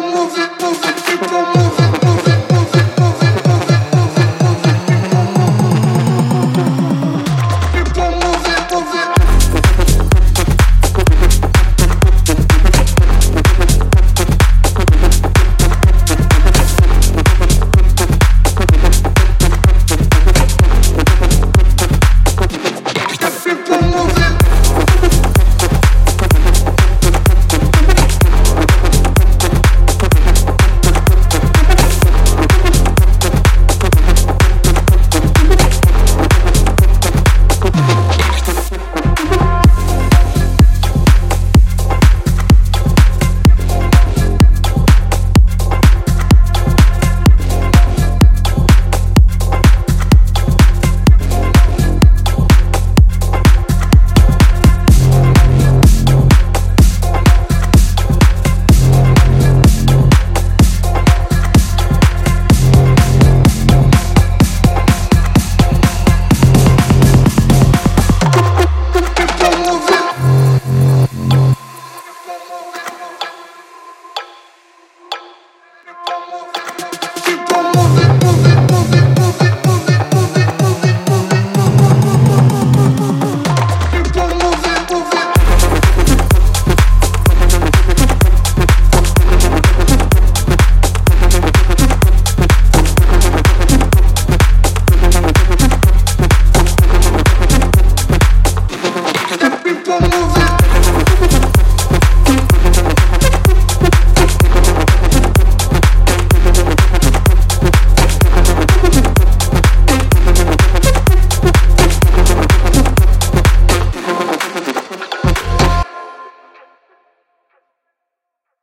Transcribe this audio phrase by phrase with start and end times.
[0.00, 0.37] don't move